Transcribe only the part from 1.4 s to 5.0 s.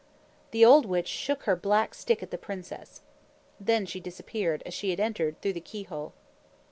her black stick at the princess. Then she disappeared, as she had